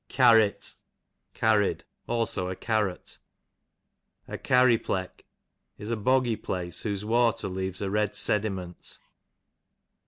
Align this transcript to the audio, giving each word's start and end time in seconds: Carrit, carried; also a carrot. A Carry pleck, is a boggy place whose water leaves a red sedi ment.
Carrit, 0.09 0.73
carried; 1.35 1.83
also 2.07 2.49
a 2.49 2.55
carrot. 2.55 3.19
A 4.27 4.35
Carry 4.39 4.79
pleck, 4.79 5.25
is 5.77 5.91
a 5.91 5.95
boggy 5.95 6.35
place 6.37 6.81
whose 6.81 7.05
water 7.05 7.47
leaves 7.47 7.83
a 7.83 7.89
red 7.91 8.15
sedi 8.15 8.51
ment. 8.51 8.97